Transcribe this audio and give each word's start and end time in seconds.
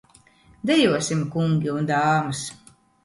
Dejosim, 0.69 1.21
kungi 1.35 1.73
un 1.75 1.89
dāmas! 1.93 2.43